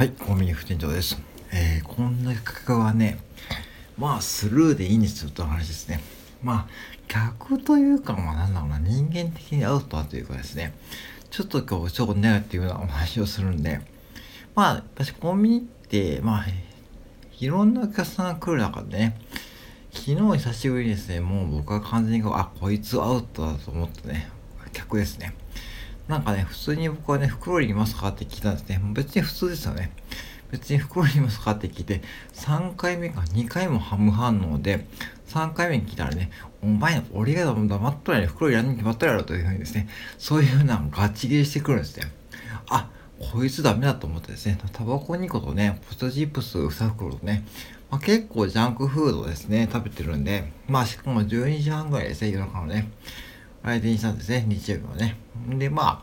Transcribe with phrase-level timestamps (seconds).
[0.00, 1.20] はい、コンビニ副店長です。
[1.52, 3.18] えー、こんな価格はね、
[3.98, 6.00] まあ、スルーでいいんですよという話ですね。
[6.42, 6.68] まあ、
[7.06, 10.72] 客というか、まあ、なんだろうな、人間的にアウトはというかですね、
[11.28, 13.82] ちょっと今日、ちょっとネガティブなお話をするんで、
[14.54, 16.46] まあ、私、コンビニって、まあ、
[17.38, 19.20] いろんなお客さんが来る中でね、
[19.92, 24.30] 昨日久しぶりにですね、もう僕は完全に、あ、こいつアウトだと思ってね、
[24.72, 25.34] 客ですね。
[26.10, 28.80] なんかね、普通に僕はね、袋にいますかって聞いたんですね。
[28.94, 29.92] 別に普通ですよね。
[30.50, 32.02] 別に袋にいますかって聞いて、
[32.34, 34.88] 3回目か2回もハム反応で、
[35.28, 39.88] 3回目に聞いたらね、お前、俺が黙っとらね、袋いらんに決まっとるやろというふうにですね、
[40.18, 42.10] そういうふうなガチ切れしてくるんですね。
[42.68, 42.90] あ、
[43.32, 47.44] こいつダメだと思ってですね、タバコ2個とね、ポテトチップス2袋とね、
[47.88, 52.90] まあ、結構ジャンクフードですね、食べてるんで、まあしかも12時半ぐらいですね、夜中のね。
[53.62, 55.16] 相手にしたんですね、日曜日はね。
[55.48, 56.02] で、まあ、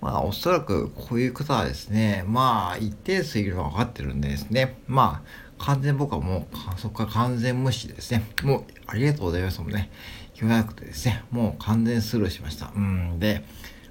[0.00, 9.90] まあ、おそらくこういう方はですね、まあ、一定数いるのは分かってるんでですね、まあ、完全僕はもう、そこから完全無視ですね、もう、ありがとうございますもんね、
[10.38, 12.72] 言わなくてですね、もう完全スルーしました。
[12.74, 13.44] うんで、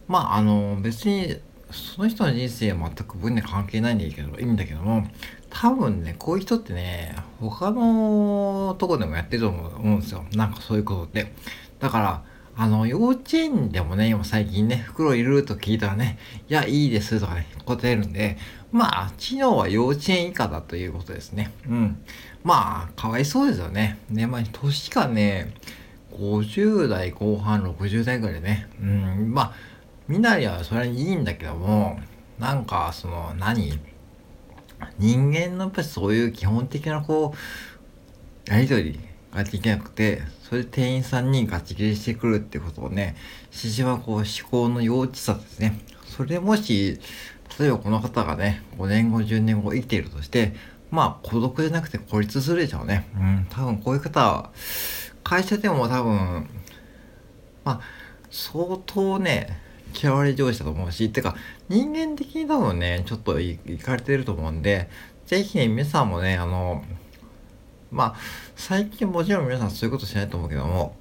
[0.07, 1.37] まあ、あの、別に、
[1.71, 5.07] その人の人生は全く分に関係ないんだけど、いいんだけども、
[5.49, 10.25] 多分ね、こういう人ってね、他のとこでもやってると思うんですよ。
[10.35, 11.31] なんかそういうことって。
[11.79, 12.23] だから、
[12.55, 16.17] あの、幼稚園でもね、今最近ね、袋いると聞いたらね、
[16.49, 18.37] いや、いいですとかね、答えるんで、
[18.71, 21.51] まあ、知能は幼稚園以下だということですね。
[21.67, 22.03] うん。
[22.43, 23.97] まあ、かわいそうですよね。
[24.09, 25.53] ね、まあ、年がね、
[26.13, 28.67] 50代後半、60代ぐらいね。
[28.81, 29.53] うん、まあ、
[30.07, 31.99] みんなにはそれはいいんだけども、
[32.37, 33.79] なんか、その、何？
[34.97, 37.33] 人間のやっぱりそういう基本的なこ
[38.47, 38.99] う、やりとり
[39.33, 43.15] ができなくて、それで店員さんにガチ切れしてくるってことをね、
[43.47, 45.79] 指示はこう思考の幼稚さですね。
[46.05, 46.99] それもし、
[47.59, 50.53] 例えばこの方がね、5年後、10年後生きているとして、
[50.89, 53.07] まあ孤独じゃなくて孤立するでしょうね。
[53.15, 54.51] うん、多分こういう方は、
[55.23, 56.49] 会社でも多分、
[57.63, 57.81] まあ、
[58.29, 59.59] 相当ね、
[59.93, 61.35] 嫌われ上司だと思うし、てか、
[61.69, 64.89] 人間的に多分ね、ちょっといかれてると思うんで、
[65.25, 66.83] ぜひね、皆さんもね、あの、
[67.91, 68.15] まあ、
[68.55, 70.95] 最近もちろん皆さんそういうことしないと思うけども、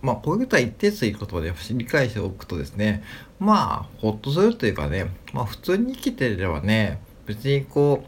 [0.00, 3.04] まあ、こういうことは一定数いることで理解しておくとですね、
[3.38, 8.04] まあ、ほっとするというかね、まあ、普通に生きてればね、別にこ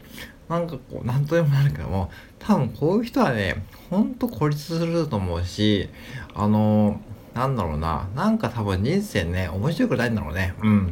[0.49, 5.89] う、なんかこう、なんとでもなるけども、多分こういう人はね、ほんと孤立すると思うし、
[6.33, 6.99] あの
[7.33, 10.53] なんだろうな、なんか多分人生ね、面白くないんだろうね。
[10.61, 10.87] うん。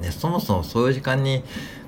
[0.00, 1.42] ね、そもそもそういう時間に、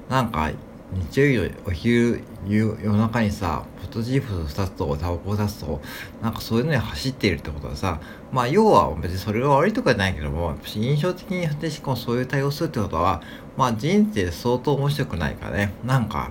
[0.08, 0.50] なんか
[0.96, 5.80] 日曜日のお昼夜中にさポトジープ2つとタバコを2つと
[6.22, 8.00] なんかそういうのに走っているってことはさ
[8.32, 13.22] まあ要は別にそれが悪いとかじゃないけども印象的にでしかもそういう対応するってことは
[13.56, 15.72] まあ人生相当面白くないからね。
[15.84, 16.30] なんか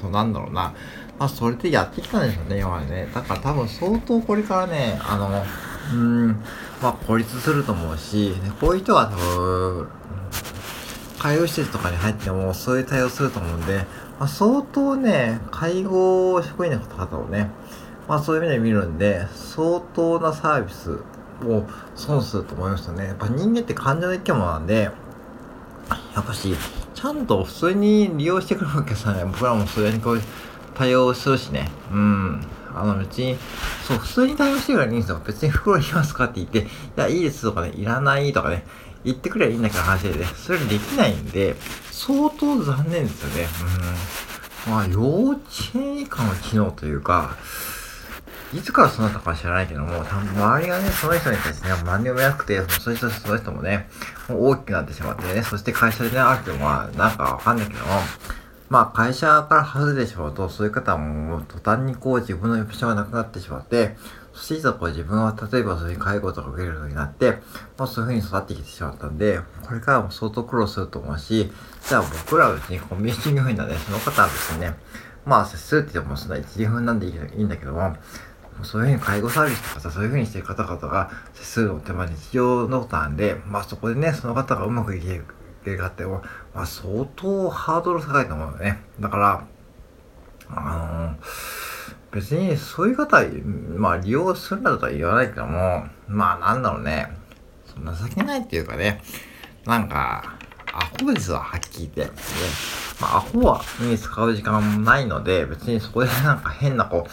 [0.00, 0.74] そうなんだろうな。
[1.18, 3.08] まあそれでやってきたんでしょうね今までね。
[3.14, 5.44] だから多分相当これからねあの
[5.92, 6.28] うん
[6.82, 9.88] まあ孤立すると思うし、こういう人は多分
[11.18, 13.86] 介護施設とかに入ってもそういう対応すると思うんで、
[14.18, 17.50] まあ、相当ね、介護職員の方々をね、
[18.08, 20.98] まあそういう目で見るんで、相当なサービス
[21.46, 21.64] を
[21.94, 23.06] 損すると思いますよね。
[23.06, 24.90] やっぱ人間って感情の生き物なんで、
[26.14, 26.54] やっぱし、
[26.94, 30.20] ちゃんと普通に利用してくるわけさね、僕らもそれにこう
[30.74, 31.70] 対応するしね。
[31.90, 32.40] うん。
[32.74, 33.36] あの別に、
[33.86, 35.20] そう、普通に対応してくればいいんですよ。
[35.24, 38.64] 別に袋いりますかって言って、いや、いいですとかね、いらないとかね、
[39.04, 41.54] 言ってくればいいんだけど話でね、それできないんで、
[42.06, 43.46] 相当残念ですよね。
[44.66, 44.72] うん。
[44.72, 45.40] まあ、幼稚
[45.74, 47.36] 園以下の機能というか、
[48.52, 53.88] いつからそうなったかは知らないけども、周りがね、その人に対してね、何でもなくて、その人、その人もね、
[54.28, 57.86] もう大きくなってしまってね、そして会社でね、あるけど、まあ、なんかわかんないけども、
[58.68, 63.96] まあ、会社から外れてしまうと、そういう方も途端にこう自分の居場所がなくなってしまって、
[64.34, 67.38] そしていざこう自分は例えばそういう介護とか受けるようになって、
[67.78, 71.50] まあそういう風に育ってきてしまったんで、これからも相当苦労すると思うし、
[71.88, 74.74] じゃあ僕らは別にコンビニー風なね、その方はですね、
[75.24, 77.96] まあ接するって言ってもそんな1、2分なんでいいんだけども、
[78.62, 85.22] そういうふうに介護サービスとかさ、そういうふうにしてる方々が接するのってまあ日常のことなんで、まあそこでね、その方がうまくいけ
[85.64, 86.22] るかっても、
[86.52, 88.80] まあ相当ハードル高いと思うよね。
[88.98, 89.46] だから、
[90.50, 91.53] あのー
[92.14, 93.22] 別にそういう方、
[93.76, 97.08] まあ利用するなとは言わないけども、まあなんだろうね、
[97.76, 99.02] 情けないっていうかね、
[99.66, 100.36] なんか、
[100.72, 102.14] アホですわ、はっきり言って。
[102.14, 102.20] で、
[103.00, 107.10] まあアホはに使う時間もないので、別にそこでなんか変なこう、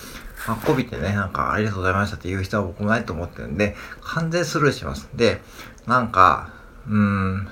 [0.48, 5.10] まあ、こびてね、なんかありがとうございましたって言う人は僕もないと思ってるんで、完全スルーします。
[5.16, 5.42] で、
[5.88, 6.54] なんか、
[6.88, 7.48] うーん、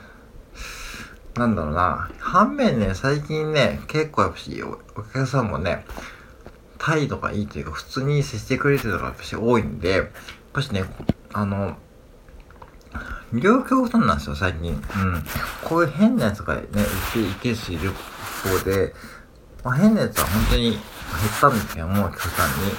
[1.36, 2.10] なんだろうな。
[2.20, 5.86] 反面ね、最近ね、結構やっぱし、お客さんもね、
[6.80, 10.08] 態度がいいというか、普通に接してくれてるのがやっぱし多いんで、やっ
[10.54, 10.86] ぱしね、
[11.34, 11.78] あの、
[13.34, 14.72] 両極端なんですよ、最近。
[14.72, 14.80] うん。
[15.64, 16.62] こういう変なやつがね、
[17.14, 18.96] 一定数いる方で、
[19.64, 20.80] まあ、変なやつは本当に減っ
[21.40, 22.72] たんですけども、極端に。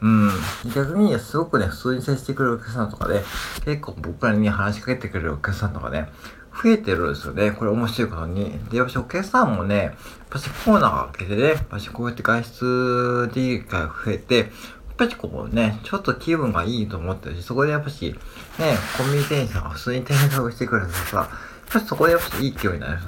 [0.00, 0.30] うん。
[0.74, 3.24] 逆に、すごくね、普通に接してくれるお客さんとかで、
[3.64, 6.10] 結構僕らに話しかけてくれるお客さんとかね、
[6.62, 7.50] 増えてるんですよね。
[7.50, 8.58] これ面白いことに。
[8.70, 9.94] で、やっぱしお客さんもね、やっ
[10.30, 14.48] ぱしコーナーが開けてね、やっぱしこうやって外出できる機会が増えて、やっ
[14.96, 18.14] ぱりこうね、ちょっと気分がいいと思ってるし、そこでやっぱし、
[18.58, 21.28] ね、コンビニ店員さんが普通に店員さんをしてくれるとさ、やっ
[21.72, 23.00] ぱりそこでやっぱしいい気分になる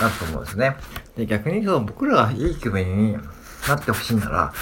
[0.00, 0.76] なと思うんですね。
[1.16, 3.18] で、逆にその僕らがいい気分に
[3.66, 4.52] なってほしいなら、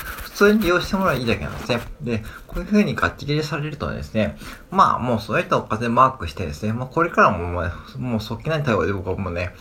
[0.42, 1.80] 通に利用してもらえばいいだけなんですね。
[2.02, 4.36] で、こういう風にガッチ切れされるとですね、
[4.70, 9.54] まあもうそういったお金マークしてですね、まあこれからももう、もうそっけない対応で僕はもうね、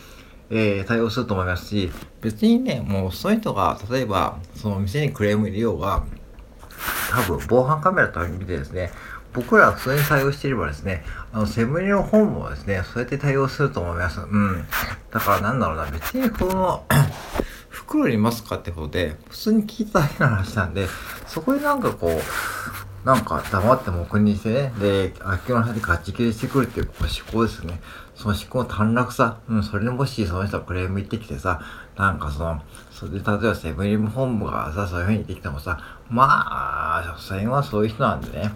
[0.50, 1.90] えー、対応すると思いますし、
[2.20, 6.04] 別にね、もうそういう人が、例えば、その店にクレーム入れようが、
[7.10, 8.90] 多分防犯カメラとか見てですね、
[9.32, 14.20] 僕らは普通に対応していればですね、あの、セブンイレの本もですね、そうやって対応すると思います。
[14.20, 14.66] うん。
[15.10, 16.84] だからなんだろうな、別にこの
[17.92, 20.86] 袋にいますかってことで、普通に聞いただけの話なんで、
[21.26, 27.80] そこでなんかこう、なんか黙って黙認してね、で、あっけの話でガチ切れしてくるっていうこう思考ですね。
[28.14, 31.60] その思考の短絡さ、うん、それでもしその人がクレーム言ってきてさ、
[31.96, 35.78] なんかその、それで例えばセブンイレブン本部がさ、そういう風に言ってきてもさ、
[36.08, 38.52] まあ、所詮はそういう人なんでね、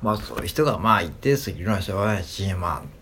[0.00, 2.97] まあそういう人がまあ一定数いるのはしょうがないし、まあ、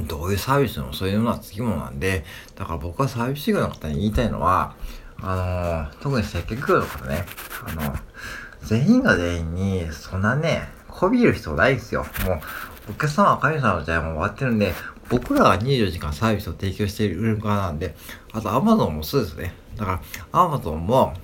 [0.00, 2.24] どういうサービスもそういうのはつきものなんで、
[2.56, 4.74] だから僕はサービス業の方に言いたいのは、
[5.20, 7.24] あの、特に接客業の方ね、
[7.66, 7.94] あの、
[8.62, 12.04] 全員が全員に、そんなね、こびる必要ないですよ。
[12.26, 12.40] もう、
[12.90, 14.74] お客様は神様の時代も終わってるんで、
[15.08, 17.94] 僕らが24時間サービスを提供している側なんで、
[18.32, 19.54] あと Amazon もそうですね。
[19.76, 20.00] だか
[20.32, 21.14] ら Amazon も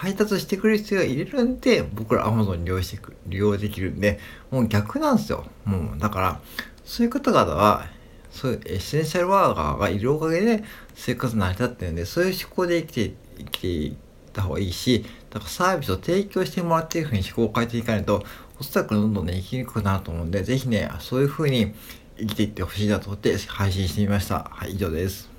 [0.00, 4.18] 配達してくれる必要が入れるんで、僕ら Amazon に利用してく、利用できるんで、
[4.50, 5.44] もう逆なんですよ。
[5.66, 6.40] もう、だから、
[6.90, 7.86] そういう方々は、
[8.32, 10.64] そういうエッセンシャルワーカーがいるおかげで
[10.96, 13.94] 生活成り立ってるんで、そういう思考で生きて、生きていっ
[14.32, 18.24] た方がいいし、だからサービスを提供してもらっているふうに思考を変えていかないと、
[18.58, 21.72] おそらくどんどんね、生きにくくなると思うんで、ぜひね、そういうふうに
[22.18, 24.50] 生きていってほしいなと思って配信してみました。
[24.50, 25.29] はい、以上です。